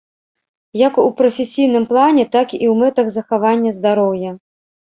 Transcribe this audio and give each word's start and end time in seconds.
Як 0.87 0.93
у 1.03 1.05
прафесійным 1.19 1.85
плане, 1.91 2.23
так 2.37 2.47
і 2.59 2.61
ў 2.71 2.73
мэтах 2.81 3.07
захавання 3.19 3.71
здароўя. 3.79 4.31